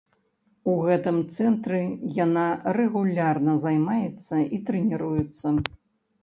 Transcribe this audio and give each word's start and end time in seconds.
У 0.71 0.77
гэтым 0.85 1.17
цэнтры 1.35 1.81
яна 2.25 2.45
рэгулярна 2.79 3.53
займаецца 3.67 4.35
і 4.57 4.61
трэніруецца. 4.71 5.47